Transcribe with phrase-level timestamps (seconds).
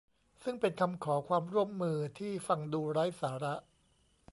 [0.43, 3.55] ซึ่งเป็นคำขอความร่วมมือที่ฟังดูไร้สาระ